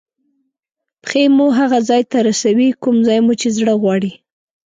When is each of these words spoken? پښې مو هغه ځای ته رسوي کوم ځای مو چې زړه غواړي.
پښې 1.03 1.23
مو 1.35 1.47
هغه 1.59 1.79
ځای 1.89 2.01
ته 2.11 2.17
رسوي 2.29 2.69
کوم 2.83 2.97
ځای 3.07 3.19
مو 3.25 3.33
چې 3.41 3.47
زړه 3.57 3.73
غواړي. 3.81 4.11